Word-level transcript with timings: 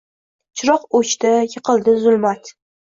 Chiroq 0.61 0.87
o‘chdi. 1.01 1.35
Yiqildi 1.53 1.97
zulmat 2.09 2.55